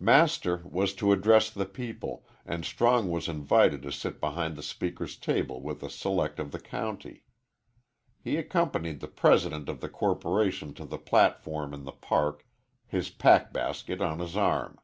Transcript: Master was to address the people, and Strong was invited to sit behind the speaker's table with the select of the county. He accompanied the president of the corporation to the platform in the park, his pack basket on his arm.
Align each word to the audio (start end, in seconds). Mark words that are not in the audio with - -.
Master 0.00 0.62
was 0.68 0.92
to 0.94 1.12
address 1.12 1.48
the 1.48 1.64
people, 1.64 2.26
and 2.44 2.64
Strong 2.64 3.08
was 3.08 3.28
invited 3.28 3.82
to 3.82 3.92
sit 3.92 4.20
behind 4.20 4.56
the 4.56 4.64
speaker's 4.64 5.16
table 5.16 5.62
with 5.62 5.78
the 5.78 5.88
select 5.88 6.40
of 6.40 6.50
the 6.50 6.58
county. 6.58 7.22
He 8.20 8.36
accompanied 8.36 8.98
the 8.98 9.06
president 9.06 9.68
of 9.68 9.80
the 9.80 9.88
corporation 9.88 10.74
to 10.74 10.84
the 10.84 10.98
platform 10.98 11.72
in 11.72 11.84
the 11.84 11.92
park, 11.92 12.44
his 12.88 13.10
pack 13.10 13.52
basket 13.52 14.00
on 14.00 14.18
his 14.18 14.36
arm. 14.36 14.76